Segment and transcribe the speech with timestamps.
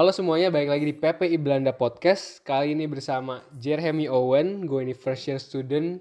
[0.00, 2.40] Halo semuanya, balik lagi di PPI Belanda Podcast.
[2.40, 6.00] Kali ini bersama Jeremy Owen, gue ini first year student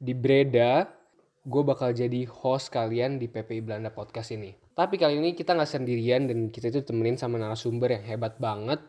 [0.00, 0.88] di Breda.
[1.44, 4.56] Gue bakal jadi host kalian di PPI Belanda Podcast ini.
[4.72, 8.80] Tapi kali ini kita nggak sendirian dan kita itu temenin sama narasumber yang hebat banget.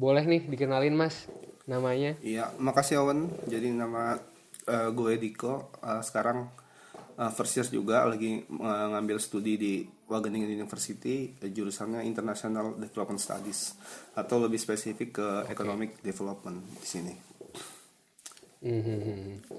[0.00, 1.28] Boleh nih dikenalin mas
[1.68, 2.16] namanya?
[2.24, 3.36] Iya, makasih Owen.
[3.44, 4.16] Jadi nama
[4.64, 5.76] eh, gue Diko.
[5.84, 6.48] Eh, sekarang
[7.20, 9.74] eh, first year juga lagi eh, ngambil studi di
[10.14, 13.74] Wageningen University, eh, jurusannya International Development Studies
[14.14, 17.14] atau lebih spesifik ke Economic Development di sini.
[18.62, 19.50] Mhm.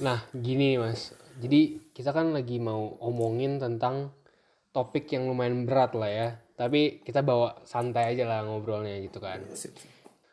[0.00, 4.16] Nah gini mas, jadi kita kan lagi mau omongin tentang
[4.72, 6.28] topik yang lumayan berat lah ya.
[6.56, 9.44] Tapi kita bawa santai aja lah ngobrolnya gitu kan.
[9.52, 9.76] Sip.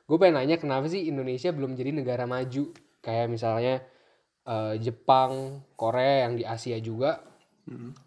[0.10, 2.74] Gue pengen nanya kenapa sih Indonesia belum jadi negara maju?
[3.04, 3.76] Kayak misalnya
[4.48, 7.22] eh, Jepang, Korea yang di Asia juga,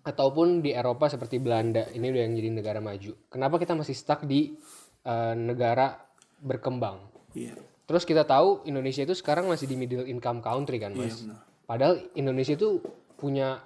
[0.03, 3.13] ataupun di Eropa seperti Belanda ini udah yang jadi negara maju.
[3.31, 4.55] Kenapa kita masih stuck di
[5.03, 5.99] eh, negara
[6.43, 6.99] berkembang?
[7.33, 7.55] Iya.
[7.87, 11.17] Terus kita tahu Indonesia itu sekarang masih di middle income country kan Iya mas.
[11.23, 11.39] benar.
[11.67, 12.83] Padahal Indonesia itu
[13.17, 13.63] punya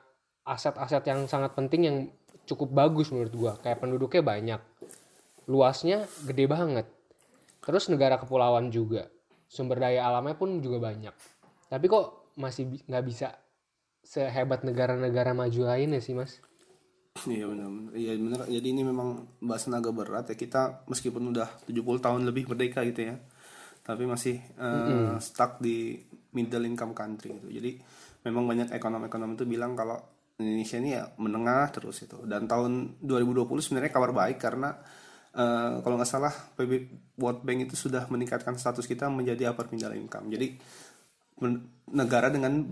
[0.47, 1.97] aset-aset yang sangat penting yang
[2.47, 3.53] cukup bagus menurut gua.
[3.59, 4.61] Kayak penduduknya banyak,
[5.51, 6.87] luasnya gede banget.
[7.67, 9.11] Terus negara kepulauan juga,
[9.51, 11.11] sumber daya alamnya pun juga banyak.
[11.67, 13.35] Tapi kok masih bi- nggak bisa
[14.07, 16.39] sehebat negara-negara maju lainnya sih mas?
[17.25, 17.71] Iya benar.
[17.97, 18.41] Iya benar.
[18.47, 20.37] Jadi ini memang bahasan agak berat ya.
[20.37, 23.17] Kita meskipun udah 70 tahun lebih merdeka gitu ya.
[23.83, 25.99] Tapi masih eh, stuck di
[26.37, 27.49] middle income country gitu.
[27.51, 27.81] Jadi
[28.29, 29.97] memang banyak ekonom-ekonom itu bilang kalau
[30.37, 32.21] Indonesia ini ya menengah terus itu.
[32.29, 34.77] Dan tahun 2020 sebenarnya kabar baik karena
[35.33, 36.73] eh, kalau nggak salah PB
[37.17, 40.29] World Bank itu sudah meningkatkan status kita menjadi upper middle income.
[40.29, 40.47] Jadi
[41.93, 42.65] negara dengan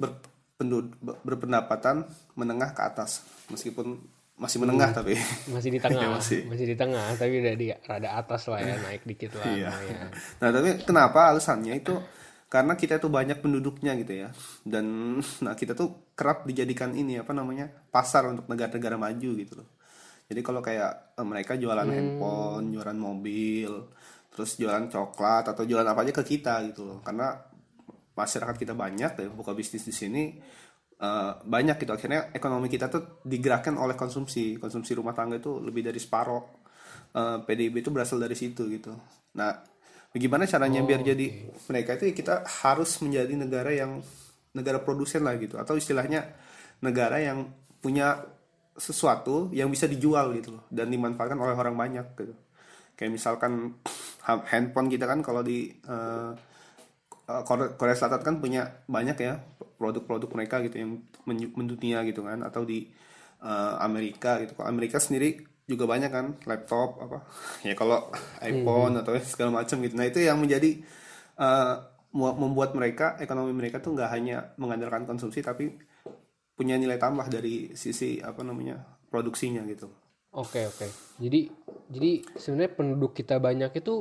[0.66, 2.04] berpendud- berpendapatan
[2.34, 4.00] menengah ke atas meskipun
[4.34, 5.14] masih menengah tapi
[5.46, 6.40] Masih di tengah, Iya, masih.
[6.44, 6.66] masih.
[6.66, 9.46] di tengah, tapi udah di rada atas lah ya, naik dikit lah.
[9.46, 9.70] Iya.
[10.42, 11.94] nah tapi kenapa alasannya itu
[12.44, 14.28] karena kita tuh banyak penduduknya gitu ya
[14.62, 14.86] dan
[15.44, 19.68] nah kita tuh kerap dijadikan ini apa namanya pasar untuk negara-negara maju gitu loh
[20.24, 23.70] jadi kalau kayak eh, mereka jualan handphone jualan mobil
[24.30, 27.38] terus jualan coklat atau jualan apa aja ke kita gitu loh karena
[28.14, 30.22] masyarakat kita banyak ya buka bisnis di sini
[30.98, 31.92] eh, banyak gitu.
[31.94, 34.56] Akhirnya ekonomi kita tuh digerakkan oleh konsumsi.
[34.58, 36.64] Konsumsi rumah tangga itu lebih dari separoh
[37.14, 38.90] Eh, PDB itu berasal dari situ gitu.
[39.38, 39.54] Nah
[40.10, 42.34] bagaimana caranya biar jadi mereka itu ya kita
[42.66, 44.02] harus menjadi negara yang
[44.50, 45.54] negara produsen lah gitu.
[45.54, 46.26] Atau istilahnya
[46.82, 47.46] negara yang
[47.78, 48.18] punya
[48.74, 52.34] sesuatu yang bisa dijual gitu loh dan dimanfaatkan oleh orang banyak gitu.
[52.98, 53.78] Kayak misalkan
[54.26, 56.30] ha- handphone kita kan kalau di eh,
[57.24, 59.40] Korea, Korea Selatan kan punya banyak ya
[59.80, 60.90] produk-produk mereka gitu yang
[61.24, 62.88] men- mendunia gitu kan atau di
[63.44, 64.52] eh, Amerika gitu.
[64.56, 67.18] Kalau Amerika sendiri juga banyak kan laptop apa
[67.68, 68.12] ya kalau
[68.44, 69.94] iPhone atau segala macam gitu.
[69.96, 70.70] Nah itu yang menjadi
[71.40, 71.74] eh,
[72.16, 75.72] mu- membuat mereka ekonomi mereka tuh nggak hanya mengandalkan konsumsi tapi
[76.58, 78.76] punya nilai tambah dari sisi apa namanya
[79.10, 79.88] produksinya gitu.
[80.34, 80.86] Oke oke.
[81.22, 81.40] Jadi
[81.94, 83.94] jadi sebenarnya penduduk kita banyak itu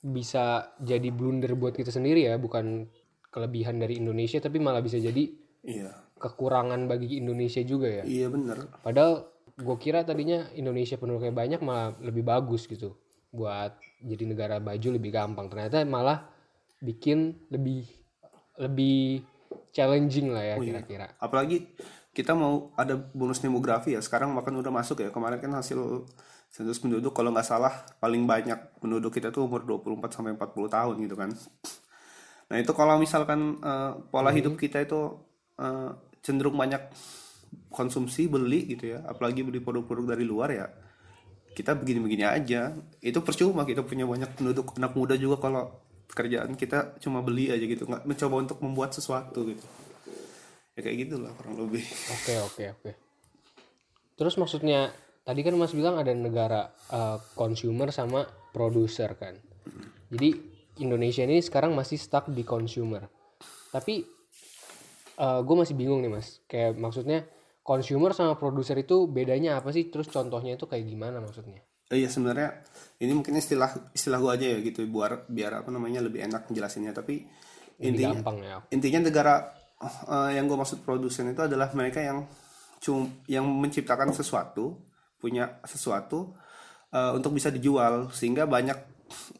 [0.00, 2.88] bisa jadi blunder buat kita sendiri ya, bukan
[3.30, 5.30] kelebihan dari Indonesia tapi malah bisa jadi
[5.62, 8.04] iya kekurangan bagi Indonesia juga ya.
[8.04, 13.00] iya bener Padahal gue kira tadinya Indonesia penduduknya banyak malah lebih bagus gitu
[13.32, 13.72] buat
[14.04, 15.48] jadi negara maju lebih gampang.
[15.48, 16.28] Ternyata malah
[16.80, 17.88] bikin lebih
[18.60, 19.24] lebih
[19.72, 21.06] challenging lah ya kira-kira.
[21.22, 21.70] apalagi
[22.10, 26.04] kita mau ada bonus demografi ya sekarang makan udah masuk ya kemarin kan hasil
[26.50, 30.94] sensus penduduk kalau nggak salah paling banyak penduduk kita tuh umur 24 sampai 40 tahun
[31.06, 31.30] gitu kan.
[32.50, 35.14] Nah itu kalau misalkan eh, pola hidup kita itu
[35.62, 35.90] eh,
[36.20, 36.82] cenderung banyak
[37.70, 40.66] konsumsi beli gitu ya apalagi beli produk-produk dari luar ya
[41.54, 42.74] kita begini-begini aja.
[43.02, 45.70] Itu percuma kita punya banyak penduduk anak muda juga kalau
[46.10, 49.66] kerjaan kita cuma beli aja gitu nggak mencoba untuk membuat sesuatu gitu.
[50.74, 51.84] Ya kayak gitulah kurang lebih.
[52.14, 52.90] Oke oke oke.
[54.18, 54.94] Terus maksudnya
[55.30, 59.38] tadi kan Mas bilang ada negara eh, consumer sama produser kan.
[60.10, 60.34] Jadi
[60.82, 63.06] Indonesia ini sekarang masih stuck di consumer.
[63.70, 64.18] Tapi
[65.20, 66.40] gue masih bingung nih Mas.
[66.48, 67.28] Kayak maksudnya
[67.60, 69.92] consumer sama produser itu bedanya apa sih?
[69.92, 71.60] Terus contohnya itu kayak gimana maksudnya?
[71.90, 72.62] Eh, Iya sebenarnya
[73.02, 76.94] ini mungkin istilah istilah gua aja ya gitu biar biar apa namanya lebih enak jelasinnya
[76.94, 77.26] tapi
[77.82, 78.56] intinya gampang ya.
[78.70, 79.34] intinya negara
[79.82, 82.30] eh, yang gue maksud produsen itu adalah mereka yang
[82.78, 84.78] cum yang menciptakan sesuatu
[85.20, 86.32] punya sesuatu
[86.90, 88.08] eh, untuk bisa dijual.
[88.10, 88.90] Sehingga banyak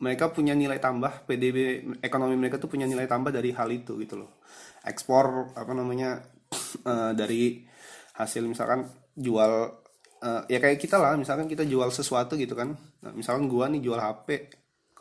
[0.03, 1.59] mereka punya nilai tambah PDB
[2.03, 4.31] ekonomi mereka tuh punya nilai tambah dari hal itu gitu loh.
[4.85, 6.21] Ekspor apa namanya
[6.91, 7.65] eh, dari
[8.21, 8.85] hasil misalkan
[9.17, 9.73] jual
[10.21, 12.77] eh, ya kayak kita lah misalkan kita jual sesuatu gitu kan.
[12.77, 14.29] Nah, misalkan gua nih jual HP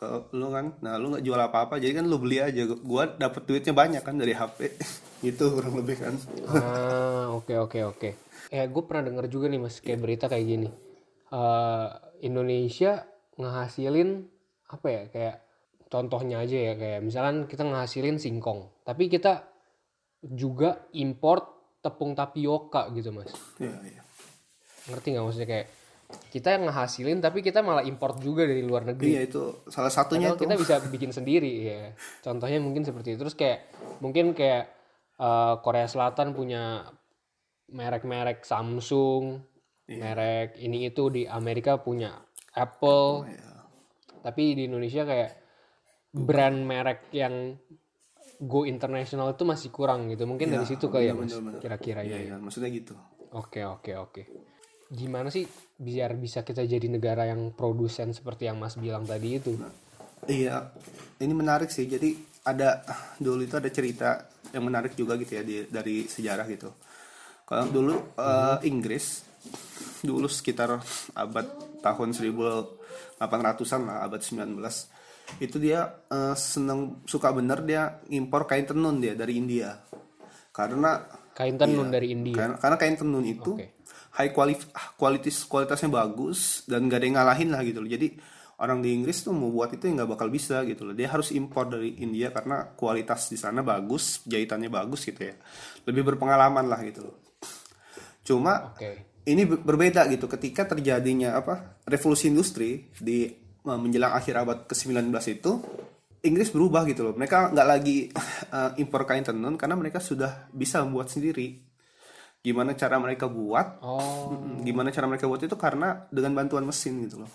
[0.00, 0.72] ke lu kan.
[0.80, 2.64] Nah lu nggak jual apa apa jadi kan lu beli aja.
[2.64, 4.80] Gua dapet duitnya banyak kan dari HP
[5.26, 6.14] gitu kurang lebih kan.
[6.48, 10.68] Ah oke oke oke eh gue pernah denger juga nih mas kayak berita kayak gini.
[11.30, 11.88] Eh,
[12.26, 13.06] Indonesia
[13.38, 14.26] ngehasilin
[14.70, 15.36] apa ya kayak
[15.90, 19.42] contohnya aja ya kayak misalkan kita ngehasilin singkong tapi kita
[20.22, 21.46] juga import
[21.80, 23.32] tepung tapioka gitu mas.
[23.56, 24.02] Iya iya.
[24.90, 25.48] Ngerti nggak maksudnya?
[25.48, 25.68] Kayak
[26.34, 29.14] kita yang ngehasilin tapi kita malah import juga dari luar negeri.
[29.16, 30.42] Iya itu salah satunya Padahal itu.
[30.44, 33.18] kita bisa bikin sendiri ya contohnya mungkin seperti itu.
[33.24, 33.58] Terus kayak
[34.02, 34.68] mungkin kayak
[35.16, 36.84] eh, Korea Selatan punya
[37.70, 39.38] merek-merek Samsung
[39.90, 42.14] merek ini itu di Amerika punya
[42.54, 43.50] Apple Iya.
[44.22, 45.30] tapi di Indonesia kayak
[46.10, 47.54] brand merek yang
[48.40, 51.60] go international itu masih kurang gitu mungkin dari situ kali ya mas bener-bener.
[51.60, 52.94] kira-kira iya ya iya maksudnya gitu
[53.30, 54.22] Oke oke oke.
[54.90, 55.46] Gimana sih
[55.78, 59.54] biar bisa kita jadi negara yang produsen seperti yang Mas bilang tadi itu?
[60.26, 60.74] Iya,
[61.22, 61.86] ini menarik sih.
[61.86, 62.82] Jadi ada
[63.22, 66.74] dulu itu ada cerita yang menarik juga gitu ya di, dari sejarah gitu.
[67.50, 69.26] Kalau dulu eh, Inggris
[70.06, 70.78] dulu sekitar
[71.18, 71.46] abad
[71.82, 74.54] tahun 1800-an lah, abad 19
[75.42, 79.82] itu dia eh, seneng suka bener dia impor kain tenun dia dari India.
[80.54, 81.02] Karena
[81.34, 82.36] Kain tenun dari India.
[82.36, 83.82] karena, karena kain tenun itu Oke.
[84.14, 87.90] high quality kualitas kualitasnya bagus dan gak ada yang ngalahin lah gitu loh.
[87.90, 88.14] Jadi
[88.60, 90.94] orang di Inggris tuh mau buat itu nggak bakal bisa gitu loh.
[90.94, 95.34] Dia harus impor dari India karena kualitas di sana bagus, jahitannya bagus gitu ya.
[95.88, 97.29] Lebih berpengalaman lah gitu loh.
[98.24, 99.20] Cuma Oke.
[99.28, 100.28] ini ber- berbeda gitu.
[100.28, 105.52] Ketika terjadinya apa revolusi industri di eh, menjelang akhir abad ke-19 itu
[106.20, 107.14] Inggris berubah gitu loh.
[107.16, 108.12] Mereka nggak lagi
[108.56, 111.60] eh, impor kain tenun karena mereka sudah bisa membuat sendiri.
[112.40, 113.84] Gimana cara mereka buat?
[113.84, 114.32] Oh,
[114.64, 117.30] gimana cara mereka buat itu karena dengan bantuan mesin gitu loh.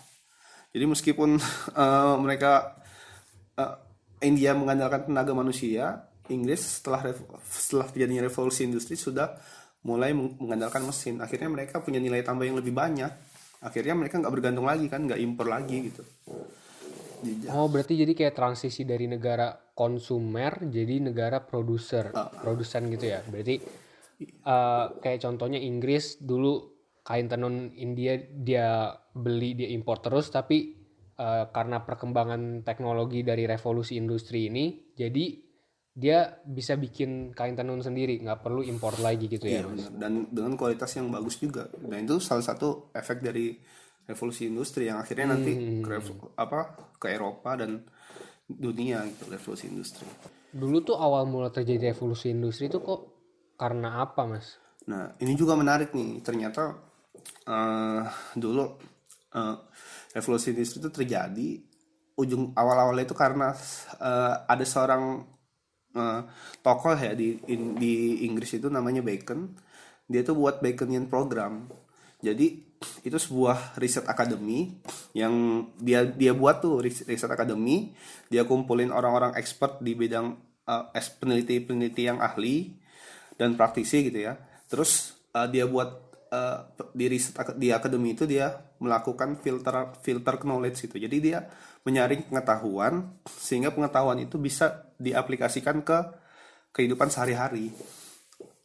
[0.74, 1.38] Jadi meskipun
[1.82, 2.82] eh, mereka
[3.58, 3.76] eh,
[4.26, 7.14] India mengandalkan tenaga manusia Inggris setelah
[7.46, 9.38] setelah terjadinya revolusi industri sudah
[9.86, 11.22] mulai meng- mengandalkan mesin.
[11.22, 13.14] Akhirnya mereka punya nilai tambah yang lebih banyak.
[13.62, 16.02] Akhirnya mereka nggak bergantung lagi kan nggak impor lagi gitu.
[17.54, 22.12] Oh berarti jadi kayak transisi dari negara konsumer jadi negara produser,
[22.42, 23.22] produsen gitu ya.
[23.26, 23.56] Berarti
[24.26, 30.74] eh, kayak contohnya Inggris dulu kain tenun India dia beli dia impor terus tapi
[31.18, 35.45] eh, karena perkembangan teknologi dari revolusi industri ini jadi
[35.96, 39.92] dia bisa bikin kain tenun sendiri nggak perlu impor lagi gitu ya Iya benar.
[39.96, 41.72] Dan dengan kualitas yang bagus juga.
[41.72, 43.56] Dan itu salah satu efek dari
[44.04, 45.96] revolusi industri yang akhirnya nanti ke,
[46.36, 47.80] apa ke Eropa dan
[48.46, 50.06] dunia gitu revolusi industri.
[50.56, 53.02] dulu tuh awal mula terjadi revolusi industri itu kok
[53.60, 54.56] karena apa mas
[54.86, 56.22] Nah ini juga menarik nih.
[56.22, 56.76] Ternyata
[57.48, 58.04] eh,
[58.38, 58.64] dulu
[59.34, 59.58] eh,
[60.14, 61.50] revolusi industri itu terjadi
[62.16, 63.52] ujung awal-awalnya itu karena
[63.98, 65.35] eh, ada seorang
[65.96, 66.22] eh,
[66.62, 69.48] tokoh ya di in- di Inggris itu namanya Bacon.
[70.06, 71.66] Dia tuh buat Baconian program.
[72.22, 72.62] Jadi
[73.02, 74.78] itu sebuah riset akademi
[75.18, 77.96] yang dia dia buat tuh ris- riset akademi.
[78.30, 80.36] Dia kumpulin orang-orang expert di bidang
[80.68, 82.70] eh, es- peneliti-peneliti yang ahli
[83.40, 84.38] dan praktisi gitu ya.
[84.70, 85.90] Terus eh, dia buat
[86.30, 86.60] eh,
[86.94, 91.00] di riset di akademi itu dia melakukan filter filter knowledge gitu.
[91.02, 91.40] Jadi dia
[91.86, 95.98] menyaring pengetahuan sehingga pengetahuan itu bisa diaplikasikan ke
[96.74, 97.70] kehidupan sehari-hari.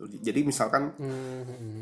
[0.00, 0.96] Jadi misalkan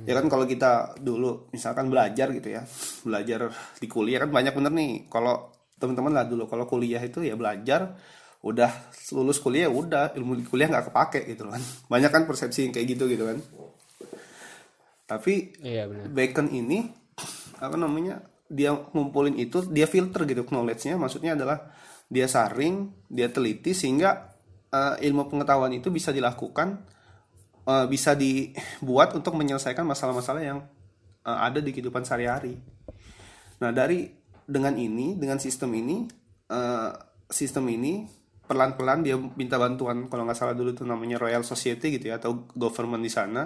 [0.02, 2.66] ya kan kalau kita dulu misalkan belajar gitu ya,
[3.06, 4.92] belajar di kuliah kan banyak bener nih.
[5.06, 7.94] Kalau teman-teman lah dulu kalau kuliah itu ya belajar
[8.42, 11.62] udah lulus kuliah udah ilmu di kuliah nggak kepake gitu kan.
[11.92, 13.38] Banyak kan persepsi yang kayak gitu gitu kan.
[15.06, 16.90] Tapi iya benar Bacon ini
[17.62, 18.18] apa namanya
[18.48, 20.96] dia ngumpulin itu dia filter gitu knowledge-nya.
[20.96, 21.68] Maksudnya adalah
[22.08, 24.32] dia saring dia teliti sehingga
[24.72, 26.80] eh, ilmu pengetahuan itu bisa dilakukan
[27.68, 30.58] eh, bisa dibuat untuk menyelesaikan masalah-masalah yang
[31.24, 32.56] eh, ada di kehidupan sehari-hari.
[33.60, 34.08] Nah dari
[34.48, 36.08] dengan ini dengan sistem ini
[36.48, 36.90] eh,
[37.28, 38.08] sistem ini
[38.48, 42.48] pelan-pelan dia minta bantuan kalau nggak salah dulu itu namanya Royal Society gitu ya atau
[42.56, 43.44] government di sana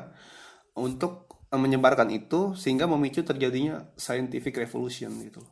[0.78, 5.44] untuk menyebarkan itu sehingga memicu terjadinya scientific revolution gitu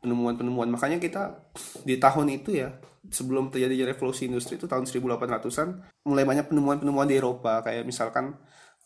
[0.00, 0.70] penemuan-penemuan.
[0.72, 1.42] Makanya kita
[1.84, 2.72] di tahun itu ya
[3.10, 5.68] sebelum terjadi revolusi industri itu tahun 1800-an
[6.06, 7.60] mulai banyak penemuan-penemuan di Eropa.
[7.66, 8.38] Kayak misalkan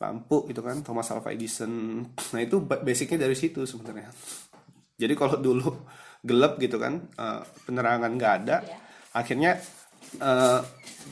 [0.02, 2.02] lampu gitu kan Thomas Alva Edison.
[2.34, 4.10] Nah itu ba- basicnya dari situ sebenarnya.
[4.98, 5.68] Jadi kalau dulu
[6.24, 8.56] gelap gitu kan eh, penerangan nggak ada
[9.12, 9.60] akhirnya
[10.18, 10.60] eh,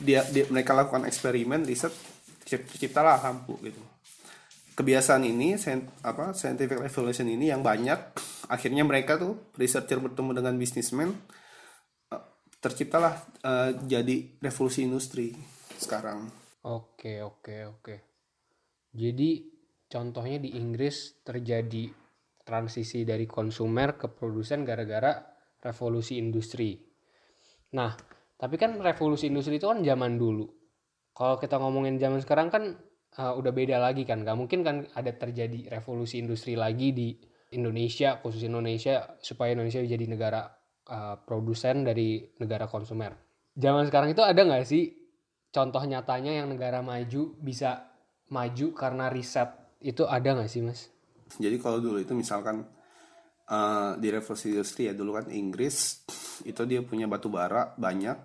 [0.01, 1.93] dia, dia mereka lakukan eksperimen riset
[2.43, 3.92] terciptalah lampu gitu
[4.73, 5.55] kebiasaan ini
[6.05, 8.17] apa scientific revolution ini yang banyak
[8.53, 11.13] akhirnya mereka tuh researcher bertemu dengan bisnismen
[12.09, 12.23] eh,
[12.57, 15.33] terciptalah eh, jadi revolusi industri
[15.77, 17.95] sekarang Oke, oke, oke.
[18.95, 19.51] Jadi
[19.91, 21.91] contohnya di Inggris terjadi
[22.39, 25.11] transisi dari konsumer ke produsen gara-gara
[25.59, 26.79] revolusi industri.
[27.75, 27.91] Nah,
[28.39, 30.47] tapi kan revolusi industri itu kan zaman dulu.
[31.11, 32.63] Kalau kita ngomongin zaman sekarang kan
[33.19, 34.21] uh, udah beda lagi kan.
[34.21, 37.13] Gak mungkin kan ada terjadi revolusi industri lagi di
[37.53, 40.49] Indonesia, khusus Indonesia, supaya Indonesia jadi negara
[40.89, 43.13] uh, produsen dari negara konsumer.
[43.53, 44.89] Zaman sekarang itu ada nggak sih
[45.53, 47.93] contoh nyatanya yang negara maju bisa
[48.33, 50.89] maju karena riset itu ada nggak sih mas?
[51.37, 52.65] Jadi kalau dulu itu misalkan
[53.45, 56.01] eh, di revolusi industri ya dulu kan Inggris
[56.49, 58.17] itu dia punya batu bara banyak,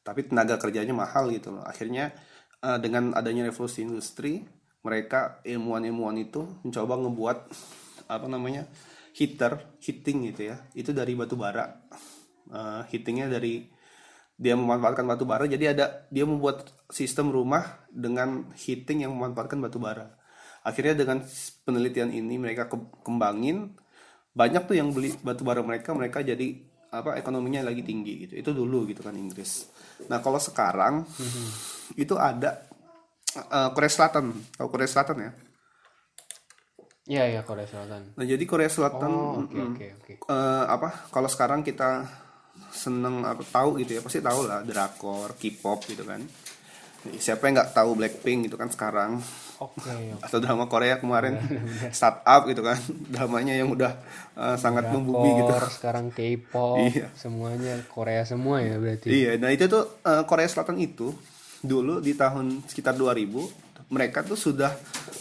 [0.00, 1.64] tapi tenaga kerjanya mahal gitu loh.
[1.68, 2.16] Akhirnya
[2.62, 4.44] eh, dengan adanya revolusi industri,
[4.86, 7.38] mereka ilmuwan-ilmuwan itu mencoba ngebuat
[8.06, 8.70] apa namanya
[9.16, 10.56] heater, heating gitu ya.
[10.76, 11.82] Itu dari batu bara.
[12.52, 13.66] Eh, heatingnya dari
[14.36, 15.48] dia memanfaatkan batu bara.
[15.48, 20.12] Jadi ada dia membuat sistem rumah dengan heating yang memanfaatkan batu bara.
[20.62, 21.24] Akhirnya dengan
[21.64, 23.74] penelitian ini mereka ke- kembangin
[24.36, 26.60] banyak tuh yang beli batu bara mereka mereka jadi
[26.92, 28.34] apa ekonominya lagi tinggi gitu.
[28.36, 29.72] Itu dulu gitu kan Inggris.
[30.12, 31.08] Nah kalau sekarang
[31.94, 32.66] itu ada
[33.32, 35.32] eh, Korea Selatan tahu Korea Selatan ya
[37.06, 38.02] Iya ya Korea Selatan.
[38.12, 40.12] nah jadi Korea Selatan Oh oke mm, oke oke.
[40.26, 42.02] eh, apa kalau sekarang kita
[42.68, 46.18] seneng apa tahu gitu ya pasti tahu lah drakor K-pop gitu kan
[47.14, 49.22] siapa yang nggak tahu Blackpink gitu kan sekarang
[49.56, 50.18] Oke oke.
[50.20, 51.38] atau drama Korea kemarin
[51.88, 52.74] startup gitu kan
[53.14, 53.92] dramanya yang udah
[54.34, 57.06] eh, sangat membumi gitu sekarang K-pop, Iya.
[57.14, 59.14] semuanya Korea semua ya berarti.
[59.14, 61.14] iya nah itu tuh eh, Korea Selatan itu
[61.62, 64.74] dulu di tahun sekitar 2000 mereka tuh sudah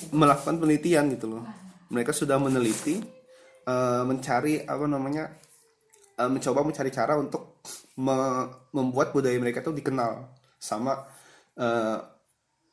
[0.09, 1.43] melakukan penelitian gitu loh.
[1.93, 2.97] Mereka sudah meneliti
[3.65, 5.29] eh, mencari apa namanya
[6.17, 7.61] eh, mencoba mencari cara untuk
[8.01, 10.25] me- membuat budaya mereka tuh dikenal
[10.57, 11.05] sama
[11.55, 11.97] eh,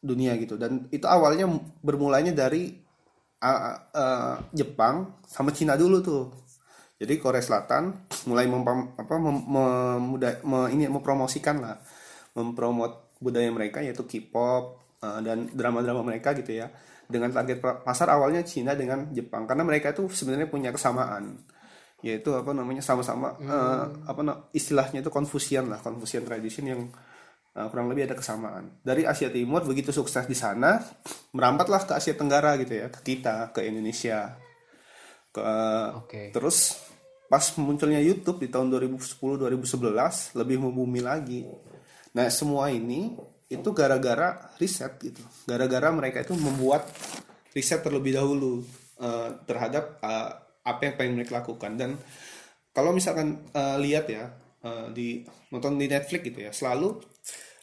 [0.02, 0.56] dunia gitu.
[0.56, 1.46] Dan itu awalnya
[1.84, 2.82] bermulanya dari
[3.42, 6.24] uh, uh, Jepang sama Cina dulu tuh.
[7.02, 11.76] Jadi Korea Selatan mulai mempam, apa mem, memuda- me- ini mempromosikan lah
[12.38, 16.68] mempromot budaya mereka yaitu K-pop uh, dan drama-drama mereka gitu ya.
[17.06, 19.46] Dengan target pa- pasar awalnya Cina dengan Jepang.
[19.46, 21.38] Karena mereka itu sebenarnya punya kesamaan.
[22.02, 26.82] Yaitu apa namanya sama-sama uh, apa istilahnya itu Confucian lah Confucian tradition yang
[27.54, 28.82] uh, kurang lebih ada kesamaan.
[28.82, 30.82] Dari Asia Timur begitu sukses di sana
[31.30, 34.34] merambatlah ke Asia Tenggara gitu ya ke kita ke Indonesia.
[35.32, 35.46] Ke
[35.96, 36.34] Oke.
[36.34, 36.76] terus
[37.32, 41.48] pas munculnya YouTube di tahun 2010-2011 lebih membumi lagi
[42.12, 43.16] nah semua ini
[43.52, 45.20] itu gara-gara riset gitu.
[45.44, 46.88] Gara-gara mereka itu membuat
[47.52, 48.64] riset terlebih dahulu
[48.96, 50.30] eh, terhadap eh,
[50.64, 51.76] apa yang pengen mereka lakukan.
[51.76, 52.00] Dan
[52.72, 54.32] kalau misalkan eh, lihat ya
[54.64, 55.08] eh, di
[55.52, 56.96] nonton di Netflix gitu ya selalu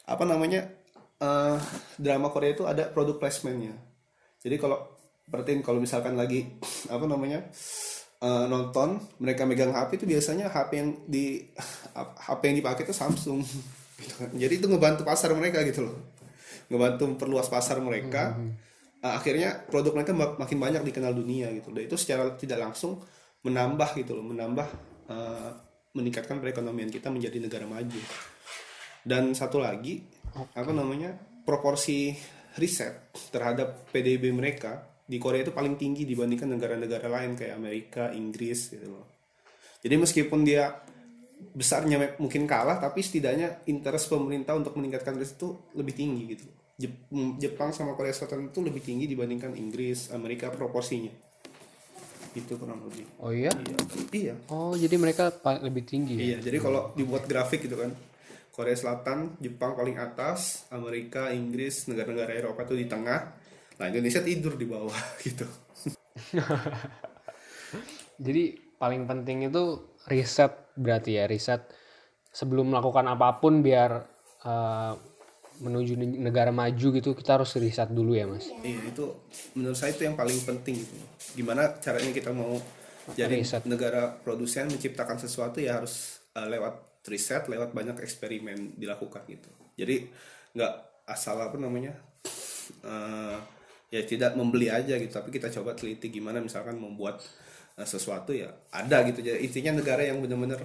[0.06, 0.70] apa namanya
[1.18, 1.56] eh,
[1.98, 3.74] drama Korea itu ada produk placementnya.
[4.40, 4.78] Jadi kalau
[5.26, 6.46] perhatiin kalau misalkan lagi
[6.94, 7.50] apa namanya
[8.22, 11.50] eh, nonton mereka megang HP itu biasanya HP yang di
[11.98, 13.42] HP yang dipakai itu Samsung
[14.00, 14.28] gitu kan.
[14.32, 15.96] jadi itu ngebantu pasar mereka gitu loh.
[16.72, 18.34] Ngebantu memperluas pasar mereka.
[19.00, 21.72] Eh, akhirnya produk mereka mak- makin banyak dikenal dunia gitu.
[21.72, 23.00] Dan itu secara tidak langsung
[23.40, 24.68] menambah gitu loh menambah
[25.08, 25.50] eh,
[25.96, 28.00] meningkatkan perekonomian kita menjadi negara maju.
[29.00, 30.04] Dan satu lagi
[30.36, 32.14] apa namanya proporsi
[32.60, 38.70] riset terhadap PDB mereka di Korea itu paling tinggi dibandingkan negara-negara lain kayak Amerika, Inggris
[38.70, 39.06] gitu loh.
[39.82, 40.70] Jadi meskipun dia
[41.56, 46.46] besarnya mungkin kalah tapi setidaknya interest pemerintah untuk meningkatkan riset itu lebih tinggi gitu.
[46.80, 51.12] Jep- Jepang sama Korea Selatan itu lebih tinggi dibandingkan Inggris, Amerika proporsinya.
[52.32, 53.04] Itu kurang lebih.
[53.20, 53.50] Oh iya?
[53.52, 53.78] Iya.
[54.14, 54.34] Iya.
[54.48, 56.22] Oh jadi mereka lebih tinggi ya?
[56.24, 57.92] Iya, jadi kalau dibuat grafik gitu kan,
[58.54, 63.32] Korea Selatan, Jepang paling atas, Amerika, Inggris, negara-negara Eropa tuh di tengah,
[63.80, 65.44] nah Indonesia tidur di bawah gitu.
[68.24, 68.44] Jadi
[68.76, 71.68] paling penting itu riset berarti ya riset
[72.32, 73.90] sebelum melakukan apa pun biar
[74.48, 74.92] eh,
[75.60, 78.48] menuju ne- negara maju gitu kita harus riset dulu ya mas.
[78.64, 79.04] Iya, itu
[79.52, 80.96] menurut saya itu yang paling penting gitu.
[81.36, 82.56] Gimana caranya kita mau
[83.12, 83.66] jadi Riset.
[83.68, 89.50] negara produsen menciptakan sesuatu ya harus uh, lewat riset, lewat banyak eksperimen dilakukan gitu.
[89.76, 90.08] Jadi
[90.56, 90.74] nggak
[91.08, 91.96] asal apa namanya
[92.86, 93.36] uh,
[93.90, 97.39] ya tidak membeli aja gitu, tapi kita coba teliti gimana misalkan membuat uh,
[97.86, 99.20] sesuatu ya ada gitu.
[99.24, 100.64] Jadi intinya negara yang benar-benar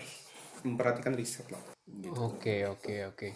[0.65, 1.61] memperhatikan riset lah.
[1.85, 2.15] Gitu.
[2.17, 3.29] Oke oke oke.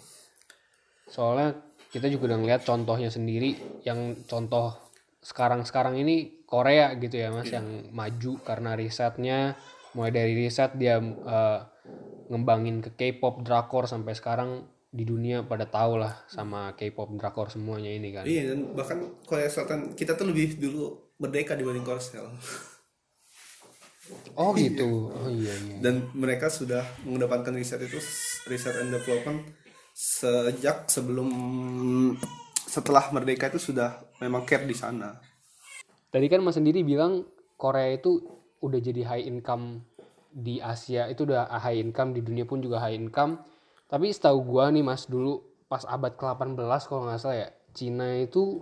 [1.09, 1.57] Soalnya
[1.89, 4.77] kita juga udah ngeliat contohnya sendiri yang contoh
[5.19, 9.59] sekarang-sekarang ini Korea gitu ya mas yang maju karena risetnya
[9.93, 11.59] mulai dari riset dia eh,
[12.29, 17.93] ngembangin ke K-pop drakor sampai sekarang di dunia pada tahu lah sama K-pop drakor semuanya
[17.93, 18.25] ini kan.
[18.25, 22.25] Iya dan bahkan Korea Selatan kita tuh lebih dulu merdeka dibanding Korsel.
[24.39, 25.11] Oh gitu.
[25.11, 25.75] Oh iya iya.
[25.83, 27.99] Dan mereka sudah mengedepankan riset itu
[28.47, 29.43] riset and development
[29.93, 31.29] sejak sebelum
[32.63, 35.19] setelah merdeka itu sudah memang care di sana.
[36.09, 37.27] Tadi kan Mas sendiri bilang
[37.59, 38.23] Korea itu
[38.63, 39.83] udah jadi high income
[40.29, 43.41] di Asia itu udah high income di dunia pun juga high income.
[43.89, 48.61] Tapi setahu gua nih Mas dulu pas abad ke-18 kalau nggak salah ya, Cina itu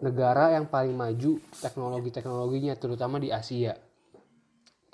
[0.00, 3.85] negara yang paling maju teknologi-teknologinya terutama di Asia.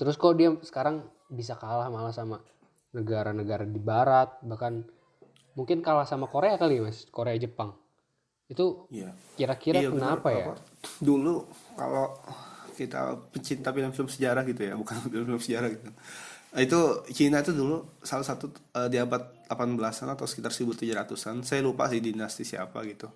[0.03, 2.43] Terus kok dia sekarang bisa kalah malah sama
[2.91, 4.83] negara-negara di barat bahkan
[5.55, 7.79] mungkin kalah sama Korea kali Mas, Korea Jepang.
[8.51, 9.15] Itu Iya.
[9.39, 10.51] kira-kira Iya, kenapa ya?
[10.51, 10.59] apa,
[10.99, 11.47] Dulu
[11.79, 12.19] kalau
[12.75, 15.87] kita pecinta film-film sejarah gitu ya, bukan film-film sejarah gitu.
[16.59, 16.81] Itu
[17.15, 21.47] Cina itu dulu salah satu eh, di abad 18-an atau sekitar 1700-an.
[21.47, 23.07] Saya lupa sih dinasti siapa gitu.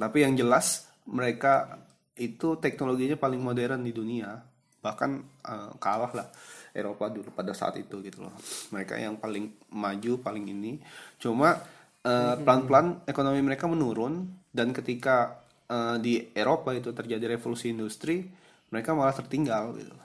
[0.00, 1.76] Tapi yang jelas mereka
[2.16, 4.53] itu teknologinya paling modern di dunia.
[4.84, 5.10] Bahkan
[5.48, 6.28] eh, kalah lah
[6.76, 8.34] Eropa dulu pada saat itu gitu loh.
[8.76, 10.76] Mereka yang paling maju, paling ini.
[11.16, 11.56] Cuma
[12.04, 15.40] eh, pelan-pelan ekonomi mereka menurun dan ketika
[15.72, 18.28] eh, di Eropa itu terjadi revolusi industri,
[18.68, 19.96] mereka malah tertinggal gitu.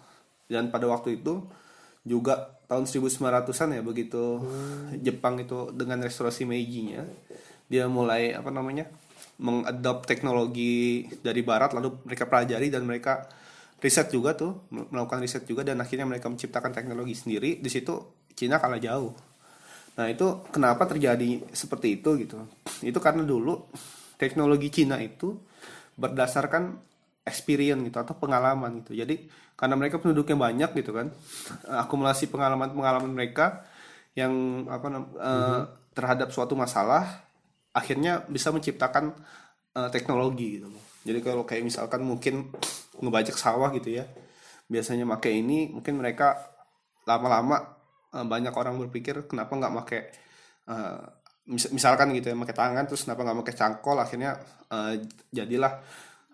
[0.48, 1.44] Dan pada waktu itu
[2.08, 4.40] juga tahun 1900-an ya begitu
[5.02, 7.04] Jepang itu dengan restorasi Meiji-nya
[7.70, 8.90] dia mulai apa namanya
[9.40, 13.30] mengadop teknologi dari barat lalu mereka pelajari dan mereka
[13.80, 17.96] riset juga tuh melakukan riset juga dan akhirnya mereka menciptakan teknologi sendiri di situ
[18.36, 19.16] Cina kalah jauh.
[20.00, 22.40] Nah itu kenapa terjadi seperti itu gitu.
[22.84, 23.68] Itu karena dulu
[24.20, 25.36] teknologi Cina itu
[26.00, 26.76] berdasarkan
[27.24, 28.96] experience gitu atau pengalaman gitu.
[28.96, 29.28] Jadi
[29.60, 31.12] karena mereka penduduknya banyak gitu kan
[31.68, 33.68] akumulasi pengalaman-pengalaman mereka
[34.16, 37.28] yang apa nam- eh, terhadap suatu masalah
[37.76, 39.12] akhirnya bisa menciptakan
[39.76, 40.72] eh, teknologi gitu.
[40.72, 40.89] loh.
[41.04, 42.52] Jadi kalau kayak misalkan mungkin
[43.00, 44.06] ngebajak sawah gitu ya.
[44.70, 46.38] Biasanya pakai ini mungkin mereka
[47.08, 47.58] lama-lama
[48.14, 50.02] eh, banyak orang berpikir kenapa nggak pakai
[50.70, 51.02] eh,
[51.50, 54.32] mis- misalkan gitu ya pakai tangan terus kenapa nggak pakai cangkol akhirnya
[54.70, 54.94] eh,
[55.34, 55.74] jadilah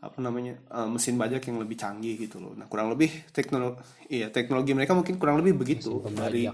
[0.03, 2.53] apa namanya eh, mesin bajak yang lebih canggih gitu loh.
[2.57, 3.79] Nah kurang lebih teknologi
[4.11, 6.53] iya teknologi mereka mungkin kurang lebih begitu dari ya.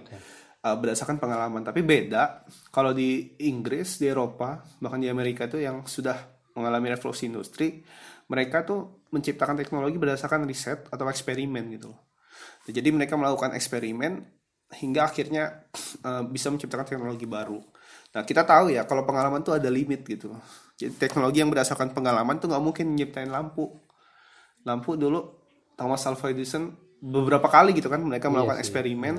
[0.65, 1.65] uh, berdasarkan pengalaman.
[1.65, 7.28] Tapi beda kalau di Inggris, di Eropa, bahkan di Amerika itu yang sudah mengalami revolusi
[7.28, 7.84] industri,
[8.28, 12.02] mereka tuh menciptakan teknologi berdasarkan riset atau eksperimen gitu loh.
[12.68, 14.24] Nah, Jadi mereka melakukan eksperimen
[14.72, 15.68] hingga akhirnya
[16.08, 17.60] uh, bisa menciptakan teknologi baru.
[18.16, 20.32] Nah kita tahu ya kalau pengalaman tuh ada limit gitu.
[20.80, 23.68] Jadi teknologi yang berdasarkan pengalaman tuh nggak mungkin nyiptain lampu.
[24.64, 25.20] Lampu dulu
[25.76, 29.16] Thomas Alva Edison beberapa kali gitu kan mereka melakukan sih, eksperimen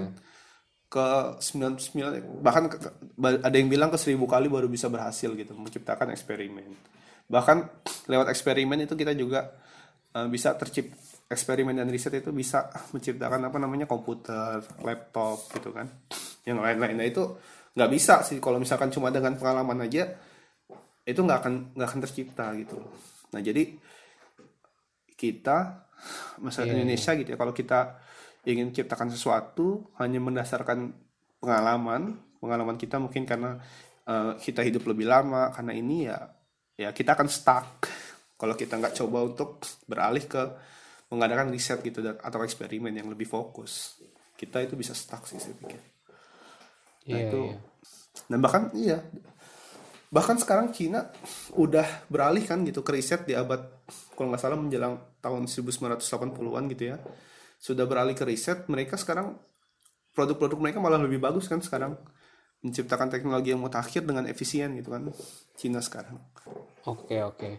[0.86, 1.06] ke
[1.40, 6.68] 99 bahkan ke- ada yang bilang ke 1000 kali baru bisa berhasil gitu menciptakan eksperimen.
[7.28, 7.58] Bahkan
[8.10, 9.52] lewat eksperimen itu kita juga
[10.16, 10.92] uh, bisa tercip
[11.28, 15.88] eksperimen dan riset itu bisa menciptakan apa namanya komputer, laptop gitu kan.
[16.44, 17.24] Yang lain-lain nah itu
[17.72, 20.12] nggak bisa sih kalau misalkan cuma dengan pengalaman aja
[21.08, 22.76] itu nggak akan nggak akan tercipta gitu.
[23.32, 23.64] Nah jadi
[25.16, 25.88] kita
[26.42, 28.02] masyarakat Indonesia gitu ya kalau kita
[28.42, 30.90] ingin menciptakan sesuatu hanya berdasarkan
[31.38, 33.62] pengalaman pengalaman kita mungkin karena
[34.02, 36.18] eh, kita hidup lebih lama karena ini ya
[36.82, 37.86] ya kita akan stuck.
[38.34, 40.42] Kalau kita nggak coba untuk beralih ke
[41.14, 44.02] mengadakan riset gitu atau eksperimen yang lebih fokus
[44.42, 45.78] kita itu bisa stuck sih saya pikir.
[45.78, 45.90] Nah,
[47.02, 47.58] Iya, itu iya.
[48.30, 48.98] dan bahkan iya
[50.12, 51.10] bahkan sekarang Cina
[51.58, 53.58] udah beralih kan gitu ke riset di abad
[54.14, 56.96] kalau nggak salah menjelang tahun 1980-an gitu ya.
[57.62, 59.38] Sudah beralih ke riset mereka sekarang
[60.12, 61.96] produk-produk mereka malah lebih bagus kan sekarang
[62.62, 65.10] menciptakan teknologi yang mutakhir dengan efisien gitu kan
[65.58, 66.18] Cina sekarang
[66.82, 67.50] Oke oke.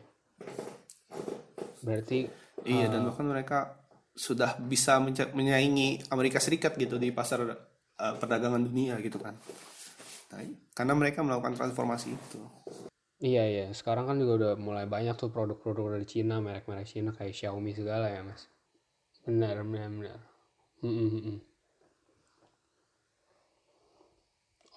[1.80, 2.28] Berarti
[2.68, 3.80] iya dan bahkan mereka
[4.12, 5.00] sudah bisa
[5.32, 9.36] menyaingi Amerika Serikat gitu di pasar eh, perdagangan dunia gitu kan
[10.34, 10.42] Nah,
[10.74, 12.42] karena mereka melakukan transformasi itu
[13.24, 13.66] iya iya.
[13.72, 18.12] Sekarang kan juga udah mulai banyak tuh produk-produk dari Cina, merek-merek Cina kayak Xiaomi segala
[18.12, 18.52] ya mas.
[19.24, 20.20] Benar benar benar.
[20.84, 21.38] Mm, mm, mm, mm.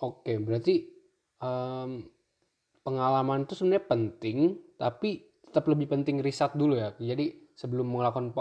[0.05, 0.85] Oke berarti
[1.41, 2.05] em,
[2.85, 4.39] pengalaman itu sebenarnya penting,
[4.77, 6.93] tapi tetap lebih penting riset dulu ya.
[7.01, 8.37] Jadi sebelum melakukan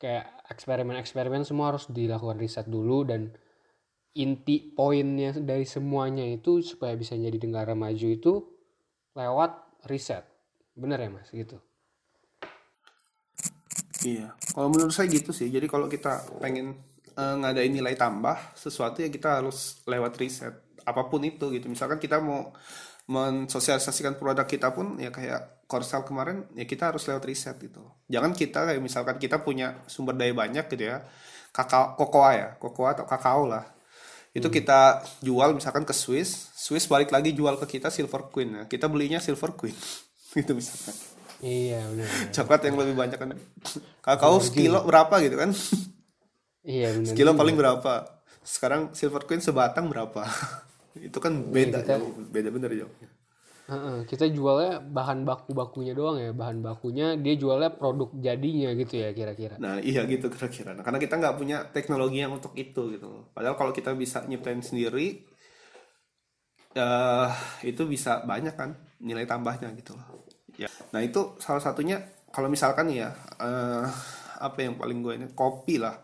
[0.00, 3.30] kayak eksperimen-eksperimen semua harus dilakukan riset dulu dan
[4.12, 8.32] inti poinnya dari semuanya itu supaya bisa jadi negara maju itu
[9.12, 10.24] lewat riset.
[10.72, 11.60] Bener ya mas gitu?
[14.02, 15.46] Iya, kalau menurut saya gitu sih.
[15.46, 16.74] Jadi kalau kita pengen
[17.16, 21.70] uh, ngadain nilai tambah sesuatu ya kita harus lewat riset apa pun itu gitu.
[21.70, 22.50] Misalkan kita mau
[23.10, 27.82] mensosialisasikan produk kita pun ya kayak Korsel kemarin ya kita harus lewat riset gitu.
[28.06, 31.02] Jangan kita kayak misalkan kita punya sumber daya banyak gitu ya
[31.52, 33.64] kakao kokoa ya kokoa atau kakao lah.
[34.32, 34.56] Itu hmm.
[34.62, 34.80] kita
[35.20, 38.62] jual misalkan ke Swiss Swiss balik lagi jual ke kita Silver Queen ya.
[38.68, 39.74] kita belinya Silver Queen
[40.38, 40.94] gitu misalkan.
[41.42, 43.34] Iya benar, coklat yang lebih banyak kan.
[44.06, 45.50] Kakao sekilo berapa gitu kan
[46.62, 48.22] iya benar sekilo paling berapa?
[48.42, 50.26] Sekarang Silver Queen sebatang berapa?
[51.08, 52.94] Itu kan iya, beda iya, kita, beda bener jauh
[53.72, 56.34] Uh, kita jualnya bahan baku bakunya doang ya.
[56.34, 59.54] Bahan bakunya dia jualnya produk jadinya gitu ya kira-kira.
[59.62, 60.74] Nah iya gitu kira-kira.
[60.74, 63.30] Nah, karena kita nggak punya teknologi yang untuk itu gitu.
[63.30, 65.24] Padahal kalau kita bisa nyiptain sendiri
[66.74, 67.30] uh,
[67.62, 70.26] itu bisa banyak kan nilai tambahnya gitu loh.
[70.58, 70.66] Ya.
[70.90, 72.02] Nah itu salah satunya
[72.34, 73.86] kalau misalkan ya uh,
[74.42, 75.26] apa yang paling gue ini?
[75.38, 75.96] Kopi lah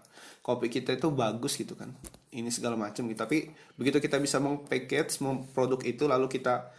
[0.48, 1.92] kopi kita itu bagus gitu kan.
[2.32, 3.20] Ini segala macam gitu.
[3.20, 5.20] Tapi begitu kita bisa mengpackage
[5.52, 6.72] produk itu lalu kita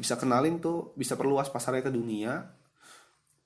[0.00, 2.40] bisa kenalin tuh bisa perluas pasarnya ke dunia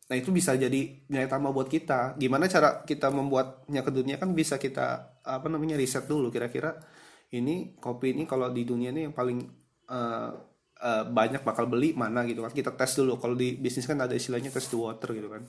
[0.05, 2.21] nah itu bisa jadi nilai tambah buat kita.
[2.21, 6.77] Gimana cara kita membuatnya ke dunia kan bisa kita apa namanya riset dulu kira-kira
[7.33, 9.41] ini kopi ini kalau di dunia ini yang paling
[9.89, 10.31] uh,
[10.77, 12.53] uh, banyak bakal beli mana gitu kan.
[12.53, 13.17] Kita tes dulu.
[13.17, 15.41] Kalau di bisnis kan ada istilahnya test the water gitu kan.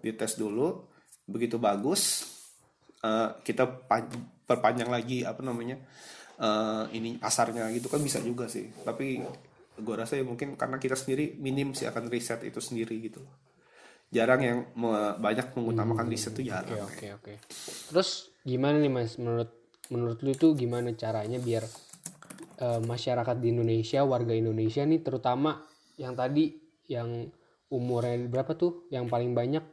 [0.00, 0.88] Dites dulu.
[1.28, 2.24] Begitu bagus
[3.02, 3.68] uh, kita
[4.46, 5.78] perpanjang lagi apa namanya
[6.42, 8.70] uh, ini pasarnya gitu kan bisa juga sih.
[8.82, 9.22] Tapi
[9.72, 13.22] gue rasa ya mungkin karena kita sendiri minim sih akan riset itu sendiri gitu.
[14.12, 16.84] Jarang yang me banyak mengutamakan hmm, riset itu jarang.
[16.84, 17.24] oke okay, oke.
[17.24, 17.36] Okay,
[17.88, 19.16] terus gimana nih mas?
[19.16, 19.50] Menurut
[19.88, 21.64] menurut lu itu gimana caranya biar
[22.60, 25.64] uh, masyarakat di Indonesia warga Indonesia nih terutama
[25.96, 26.52] yang tadi
[26.92, 27.24] yang
[27.72, 28.84] umurnya berapa tuh?
[28.92, 29.64] Yang paling banyak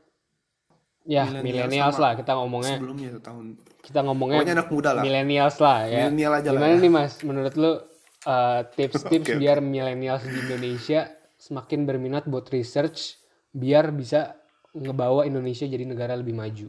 [1.08, 2.76] ya milenials lah kita ngomongnya.
[2.76, 5.04] sebelumnya tahun kita ngomongnya anak muda lah.
[5.04, 6.08] milenials lah ya.
[6.08, 6.84] Milenial aja gimana lah ya.
[6.84, 7.14] nih mas?
[7.24, 7.72] Menurut lu
[8.20, 9.40] Eh, tips-tips uh, okay.
[9.40, 11.08] biar milenial di Indonesia
[11.40, 13.16] semakin berminat buat research
[13.56, 14.36] biar bisa
[14.76, 16.68] ngebawa Indonesia jadi negara lebih maju.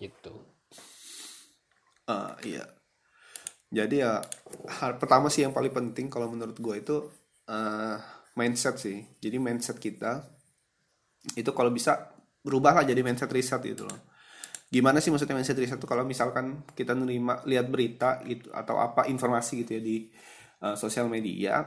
[0.00, 0.34] Gitu.
[2.08, 2.64] Uh, iya.
[3.68, 4.24] Jadi ya
[4.80, 6.96] hal pertama sih yang paling penting kalau menurut gue itu
[7.52, 8.00] uh,
[8.32, 9.04] mindset sih.
[9.20, 10.24] Jadi mindset kita
[11.36, 13.98] itu kalau bisa berubah lah jadi mindset riset gitu loh.
[14.70, 19.04] Gimana sih maksudnya mindset riset itu kalau misalkan kita nerima lihat berita gitu atau apa
[19.10, 19.96] informasi gitu ya di
[20.64, 21.66] uh, sosial media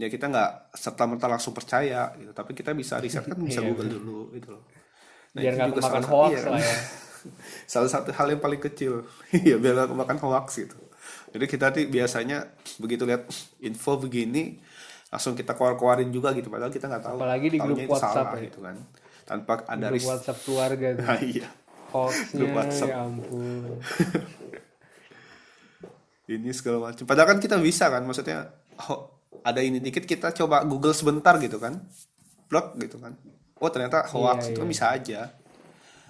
[0.00, 2.32] ya kita nggak serta merta langsung percaya gitu.
[2.32, 4.64] Tapi kita bisa riset kan bisa iya, Google dulu gitu loh.
[5.36, 6.76] Nah, biar nggak kemakan hoax iya, lah ya.
[7.76, 9.04] Salah satu hal yang paling kecil.
[9.48, 10.80] Ya biar nggak kemakan hoax gitu.
[11.30, 12.48] Jadi kita tuh biasanya
[12.80, 13.28] begitu lihat
[13.60, 14.58] info begini
[15.10, 16.48] langsung kita keluar-keluarin juga gitu.
[16.48, 18.46] Padahal kita nggak tahu apalagi di grup WhatsApp salah, ya.
[18.48, 18.78] gitu kan
[19.30, 21.06] tanpa ada grup WhatsApp keluarga tuh.
[21.06, 21.48] nah, iya.
[21.90, 23.78] Hoaxnya ya ampun.
[26.30, 27.06] Ini segala macam.
[27.06, 28.54] Padahal kan kita bisa kan maksudnya
[28.86, 29.10] oh,
[29.42, 31.82] ada ini dikit kita coba Google sebentar gitu kan.
[32.46, 33.18] Blog gitu kan.
[33.58, 34.70] Oh ternyata hoax iya, itu iya.
[34.70, 35.20] bisa aja.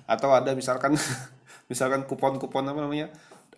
[0.04, 0.92] Atau ada misalkan
[1.72, 3.08] misalkan kupon-kupon apa namanya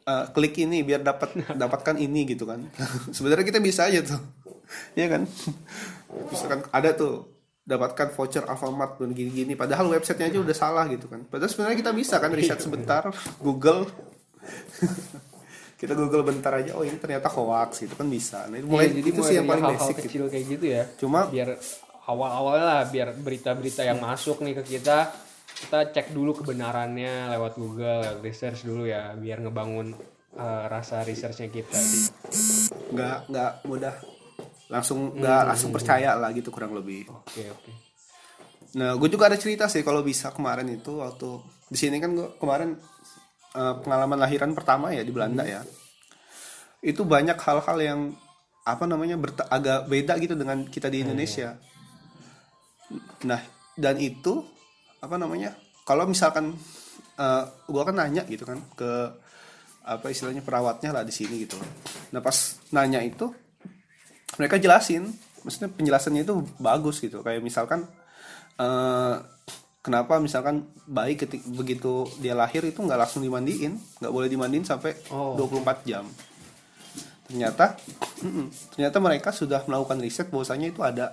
[0.07, 2.63] uh, klik ini biar dapat dapatkan ini gitu kan.
[3.11, 4.23] Sebenarnya kita bisa aja tuh.
[4.95, 5.27] Ya kan?
[6.31, 7.32] Misalkan ada tuh
[7.63, 9.55] dapatkan voucher Alfamart dan gini-gini.
[9.55, 11.23] Padahal websitenya aja udah salah gitu kan.
[11.27, 13.03] Padahal sebenarnya kita bisa kan riset sebentar
[13.39, 13.87] Google.
[15.83, 18.47] Kita Google bentar aja oh ini ternyata hoax itu kan bisa.
[18.47, 20.31] Nah itu mulai ya, jadi itu sih yang paling hal -hal basic kecil gitu.
[20.31, 20.83] kayak gitu ya.
[20.95, 21.59] Cuma biar
[22.07, 24.09] awal-awalnya lah biar berita-berita yang hmm.
[24.15, 25.11] masuk nih ke kita
[25.63, 29.95] kita cek dulu kebenarannya lewat Google lewat research dulu ya biar ngebangun
[30.35, 31.79] uh, rasa researchnya kita
[32.91, 33.95] nggak nggak mudah
[34.73, 35.49] langsung nggak hmm.
[35.53, 37.75] langsung percaya lah gitu kurang lebih oke okay, oke okay.
[38.81, 41.29] nah gue juga ada cerita sih kalau bisa kemarin itu waktu
[41.69, 42.73] di sini kan gue kemarin
[43.53, 45.53] uh, pengalaman lahiran pertama ya di Belanda hmm.
[45.53, 45.61] ya
[46.83, 48.01] itu banyak hal-hal yang
[48.63, 49.19] apa namanya
[49.51, 51.55] agak beda gitu dengan kita di Indonesia.
[52.91, 53.31] Hmm.
[53.31, 53.41] Nah
[53.79, 54.43] dan itu
[55.03, 56.55] apa namanya kalau misalkan
[57.19, 58.91] uh, gua kan nanya gitu kan ke
[59.83, 61.59] apa istilahnya perawatnya lah di sini gitu.
[62.15, 63.31] Nah pas nanya itu
[64.41, 65.13] mereka jelasin,
[65.45, 67.21] maksudnya penjelasannya itu bagus gitu.
[67.21, 67.85] Kayak misalkan
[68.57, 69.21] uh,
[69.83, 74.95] kenapa misalkan bayi ketik begitu dia lahir itu nggak langsung dimandiin nggak boleh dimandiin sampai
[75.11, 75.37] oh.
[75.37, 76.07] 24 jam.
[77.27, 77.77] Ternyata
[78.23, 78.47] mm
[78.79, 81.13] ternyata mereka sudah melakukan riset bahwasanya itu ada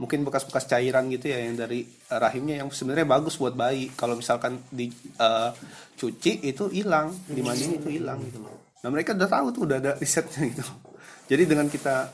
[0.00, 3.94] mungkin bekas-bekas cairan gitu ya yang dari rahimnya yang sebenarnya bagus buat bayi.
[3.94, 4.90] Kalau misalkan di
[5.22, 5.54] uh,
[5.94, 8.42] cuci itu hilang dimandiin itu hilang gitu.
[8.82, 10.66] Nah mereka udah tahu tuh udah ada risetnya gitu.
[11.30, 12.10] Jadi dengan kita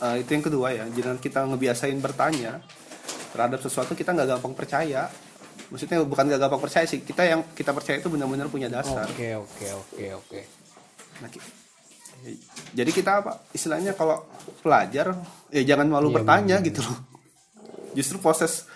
[0.00, 2.62] uh, itu yang kedua ya dengan kita ngebiasain bertanya
[3.36, 5.10] terhadap sesuatu kita nggak gampang percaya.
[5.72, 9.08] Maksudnya bukan gak gampang percaya sih kita yang kita percaya itu benar-benar punya dasar.
[9.08, 10.40] Oke oke oke oke.
[11.24, 11.28] Nah,
[12.76, 14.20] jadi kita apa istilahnya kalau
[14.60, 15.16] pelajar
[15.48, 16.98] ya jangan malu Iya, bertanya gitu loh.
[17.96, 18.68] Justru proses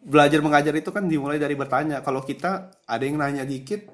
[0.00, 2.00] belajar mengajar itu kan dimulai dari bertanya.
[2.00, 3.90] Kalau kita ada yang nanya dikit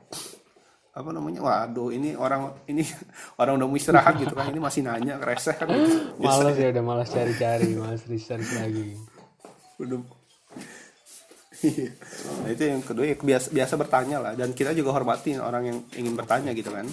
[0.96, 2.80] apa namanya waduh ini orang ini
[3.40, 6.16] orang udah mau istirahat gitu kan ini masih nanya reseh kan gitu.
[6.24, 8.96] Males ya udah malas cari-cari, malas research lagi.
[9.76, 10.00] Udah.
[12.44, 15.78] nah itu yang kedua ya biasa biasa bertanya lah dan kita juga hormati orang yang
[15.96, 16.84] ingin bertanya gitu kan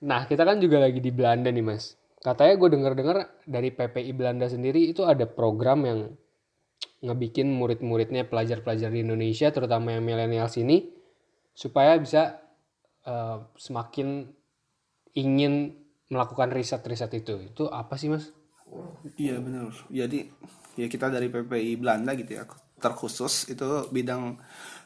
[0.00, 1.96] Nah, kita kan juga lagi di Belanda nih, Mas.
[2.20, 6.00] Katanya gue denger-dengar dari PPI Belanda sendiri itu ada program yang
[7.04, 10.88] ngebikin murid-muridnya pelajar-pelajar di Indonesia, terutama yang milenial sini,
[11.52, 12.39] supaya bisa
[13.10, 14.30] eh, semakin
[15.18, 15.74] ingin
[16.10, 17.34] melakukan riset-riset itu.
[17.50, 18.30] Itu apa sih, Mas?
[19.18, 19.74] Iya benar.
[19.90, 20.30] Jadi
[20.78, 22.46] ya kita dari PPI Belanda gitu ya
[22.80, 24.38] terkhusus itu bidang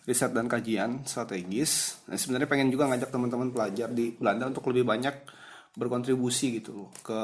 [0.09, 2.03] riset dan kajian strategis.
[2.09, 5.15] Nah, sebenarnya pengen juga ngajak teman-teman pelajar di Belanda untuk lebih banyak
[5.77, 7.21] berkontribusi gitu ke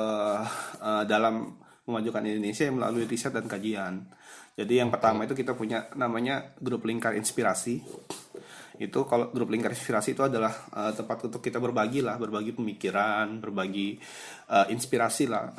[0.81, 4.07] eh, dalam memajukan Indonesia melalui riset dan kajian.
[4.55, 7.83] Jadi yang pertama itu kita punya namanya grup lingkar inspirasi.
[8.81, 13.37] Itu kalau grup lingkar inspirasi itu adalah eh, tempat untuk kita berbagi lah, berbagi pemikiran,
[13.45, 14.01] berbagi
[14.49, 15.53] eh, inspirasi lah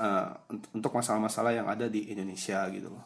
[0.49, 3.05] unt- untuk masalah-masalah yang ada di Indonesia gitu loh.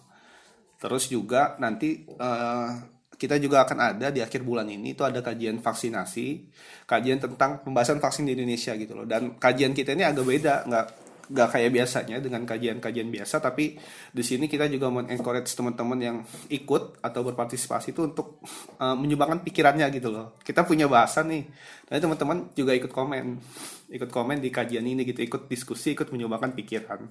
[0.79, 2.69] Terus juga nanti eh,
[3.15, 6.51] kita juga akan ada di akhir bulan ini itu ada kajian vaksinasi,
[6.83, 9.07] kajian tentang pembahasan vaksin di Indonesia gitu loh.
[9.07, 10.87] Dan kajian kita ini agak beda, nggak
[11.25, 13.77] nggak kayak biasanya dengan kajian-kajian biasa, tapi
[14.13, 16.17] di sini kita juga men-encourage teman-teman yang
[16.53, 18.41] ikut atau berpartisipasi itu untuk
[18.77, 20.37] eh, menyumbangkan pikirannya gitu loh.
[20.45, 21.43] Kita punya bahasan nih,
[21.89, 23.25] dan teman-teman juga ikut komen,
[23.89, 27.01] ikut komen di kajian ini gitu, ikut diskusi, ikut menyumbangkan pikiran.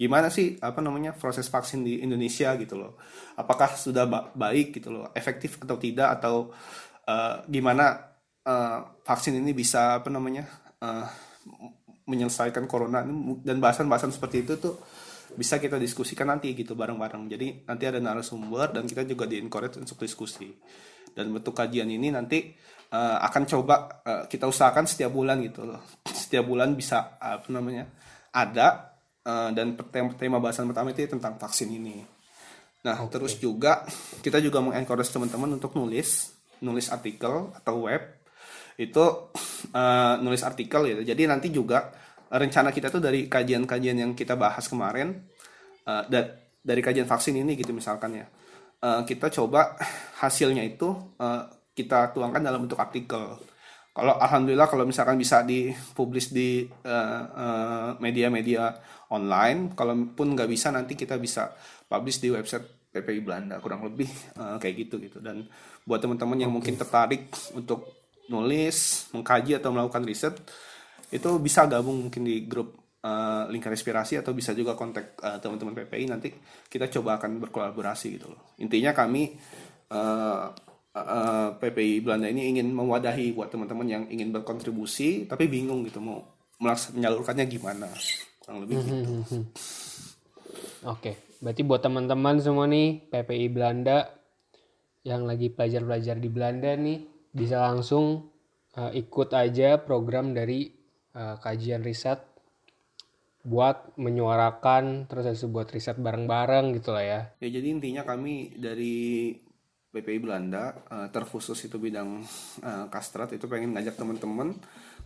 [0.00, 2.96] Gimana sih apa namanya proses vaksin di Indonesia gitu loh?
[3.36, 5.12] Apakah sudah ba- baik gitu loh?
[5.12, 6.16] Efektif atau tidak?
[6.16, 6.56] Atau
[7.04, 8.08] eh, gimana
[8.40, 10.48] eh, vaksin ini bisa apa namanya
[10.80, 11.04] eh,
[12.10, 13.06] menyelesaikan corona
[13.46, 14.74] dan bahasan-bahasan seperti itu tuh
[15.34, 17.30] bisa kita diskusikan nanti gitu bareng-bareng.
[17.30, 20.50] Jadi nanti ada narasumber dan kita juga di encourage untuk diskusi.
[21.10, 22.54] Dan bentuk kajian ini nanti
[22.90, 25.82] eh, akan coba eh, kita usahakan setiap bulan gitu loh.
[26.20, 27.90] Setiap bulan bisa apa namanya
[28.30, 32.02] ada eh, dan tema, tema bahasan pertama itu tentang vaksin ini.
[32.86, 33.84] Nah terus juga
[34.24, 38.02] kita juga mengencourage teman-teman untuk nulis nulis artikel atau web.
[38.78, 39.34] Itu
[39.74, 41.02] eh, nulis artikel gitu.
[41.02, 41.90] Jadi nanti juga
[42.30, 45.14] rencana kita tuh dari kajian-kajian yang kita bahas kemarin
[45.86, 48.26] eh, da- dari kajian vaksin ini gitu misalkan ya
[48.80, 49.76] Eh, kita coba
[50.24, 50.88] hasilnya itu
[51.20, 51.42] eh,
[51.76, 53.36] kita tuangkan dalam bentuk artikel.
[53.92, 58.72] Kalau alhamdulillah kalau misalkan bisa dipublish di eh, eh, media-media
[59.12, 61.52] online, kalaupun nggak bisa nanti kita bisa
[61.92, 64.08] publish di website PPI Belanda kurang lebih
[64.40, 65.20] eh, kayak gitu gitu.
[65.20, 65.44] Dan
[65.84, 67.84] buat teman-teman yang mungkin tertarik untuk
[68.32, 70.34] nulis, mengkaji atau melakukan riset,
[71.10, 75.74] itu bisa gabung mungkin di grup eh, lingkar inspirasi atau bisa juga kontak eh, teman-teman
[75.84, 76.28] PPI nanti
[76.70, 79.34] kita coba akan berkolaborasi gitu loh intinya kami
[79.90, 80.44] eh,
[80.94, 86.22] eh, PPI Belanda ini ingin mewadahi buat teman-teman yang ingin berkontribusi tapi bingung gitu mau
[86.62, 87.88] melaks- menyalurkannya gimana
[88.42, 89.46] kurang lebih gitu.
[90.88, 94.08] Oke, berarti buat teman-teman semua nih PPI Belanda
[95.04, 98.32] yang lagi pelajar-pelajar di Belanda nih bisa langsung
[98.76, 100.79] uh, ikut aja program dari
[101.20, 102.24] uh, kajian riset
[103.40, 107.20] buat menyuarakan terus itu buat riset bareng-bareng gitu lah ya.
[107.40, 109.32] Ya jadi intinya kami dari
[109.90, 112.22] PPI Belanda eh, terkhusus itu bidang
[112.62, 114.54] eh, kastrat itu pengen ngajak teman-teman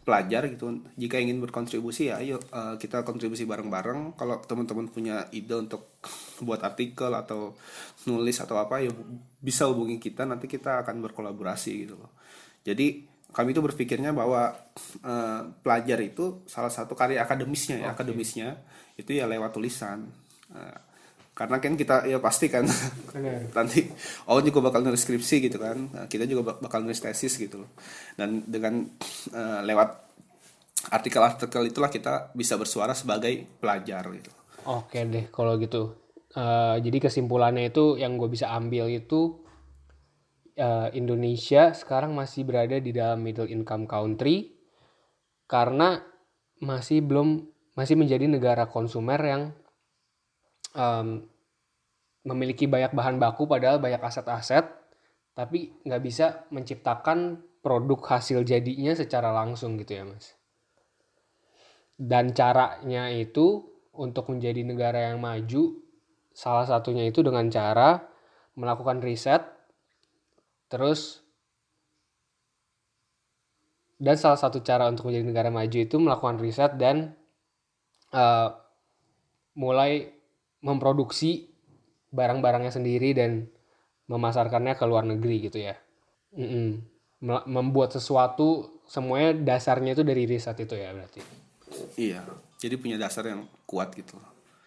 [0.05, 5.57] pelajar gitu jika ingin berkontribusi ya ayo eh, kita kontribusi bareng-bareng kalau teman-teman punya ide
[5.57, 6.05] untuk
[6.46, 7.57] buat artikel atau
[8.05, 8.92] nulis atau apa ya
[9.40, 12.12] bisa hubungi kita nanti kita akan berkolaborasi gitu loh
[12.61, 14.55] jadi kami itu berpikirnya bahwa
[15.03, 18.49] eh, pelajar itu salah satu karya akademisnya ya akademisnya
[18.94, 20.07] itu ya lewat tulisan.
[20.55, 20.79] Eh,
[21.35, 22.62] karena kan kita ya pasti kan.
[23.59, 23.90] Nanti
[24.31, 25.77] oh juga bakal nulis skripsi gitu kan.
[25.90, 27.70] Nah, kita juga bak- bakal nulis tesis gitu loh.
[28.14, 28.87] Dan dengan
[29.35, 29.90] eh, lewat
[30.94, 34.31] artikel-artikel itulah kita bisa bersuara sebagai pelajar gitu.
[34.70, 35.99] Oke deh kalau gitu.
[36.35, 39.43] Eh, jadi kesimpulannya itu yang gue bisa ambil itu
[40.55, 44.55] eh, Indonesia sekarang masih berada di dalam middle income country
[45.51, 46.01] karena
[46.62, 49.43] masih belum masih menjadi negara konsumer yang
[50.73, 51.27] em,
[52.25, 54.64] memiliki banyak bahan baku padahal banyak aset-aset
[55.35, 60.38] tapi nggak bisa menciptakan produk hasil jadinya secara langsung gitu ya mas.
[61.95, 65.83] Dan caranya itu untuk menjadi negara yang maju
[66.35, 68.03] salah satunya itu dengan cara
[68.59, 69.54] melakukan riset
[70.74, 71.22] terus
[74.02, 77.14] dan salah satu cara untuk menjadi negara maju itu melakukan riset dan
[78.10, 78.50] uh,
[79.54, 80.10] mulai
[80.66, 81.46] memproduksi
[82.10, 83.46] barang-barangnya sendiri dan
[84.10, 85.78] memasarkannya ke luar negeri gitu ya.
[86.34, 86.82] Mm-mm.
[87.22, 91.22] Mel- Membuat sesuatu semuanya dasarnya itu dari riset itu ya berarti.
[91.94, 92.26] Iya,
[92.58, 94.18] jadi punya dasar yang kuat gitu.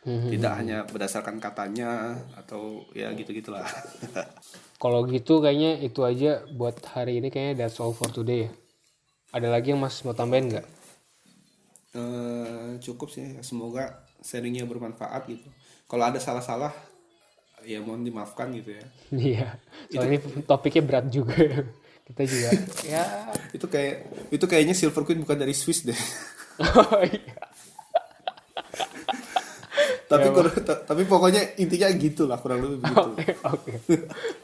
[0.08, 3.68] Tidak hanya berdasarkan katanya atau ya gitu-gitulah.
[4.78, 8.52] Kalau gitu kayaknya itu aja buat hari ini kayaknya that's all for today ya.
[9.34, 10.66] Ada lagi yang Mas mau tambahin nggak?
[11.98, 15.50] Eh, cukup sih, semoga sharingnya bermanfaat gitu.
[15.90, 16.70] Kalau ada salah-salah,
[17.66, 18.84] ya mohon dimaafkan gitu ya.
[19.34, 19.48] Iya.
[19.90, 21.34] Soalnya ini topiknya berat juga.
[22.08, 22.50] Kita juga
[22.94, 23.04] ya.
[23.52, 23.96] Itu kayak
[24.30, 25.98] itu kayaknya Silver Queen bukan dari Swiss deh.
[26.62, 27.47] Oh, iya.
[30.08, 33.10] Tapi kur- ta- tapi pokoknya intinya gitu lah kurang lebih begitu.
[33.44, 33.72] Oke.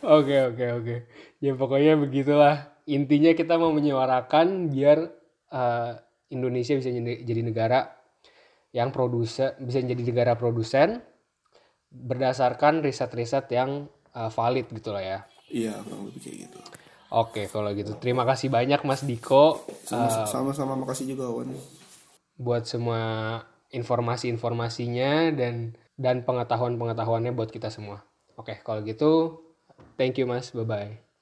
[0.03, 0.95] Oke oke oke.
[1.39, 2.55] Ya pokoknya begitulah.
[2.83, 5.07] Intinya kita mau menyuarakan biar
[5.49, 5.91] eh,
[6.29, 6.91] Indonesia bisa
[7.23, 7.87] jadi negara
[8.75, 10.99] yang produsen bisa jadi negara produsen
[11.87, 15.19] berdasarkan riset-riset yang eh, valid gitu lah ya.
[15.47, 16.59] Iya, kurang lebih kayak gitu.
[17.13, 17.93] Oke, kalau gitu.
[17.95, 21.53] Terima kasih banyak Mas Diko Sama- Sama-sama makasih juga Wan.
[22.33, 23.37] buat semua
[23.73, 28.05] informasi-informasinya dan dan pengetahuan-pengetahuannya buat kita semua.
[28.37, 29.41] Oke, kalau gitu
[29.97, 30.53] thank you Mas.
[30.53, 31.12] Bye bye.